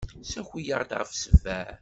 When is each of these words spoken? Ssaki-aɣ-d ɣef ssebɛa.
Ssaki-aɣ-d 0.25 0.91
ɣef 0.99 1.09
ssebɛa. 1.13 1.69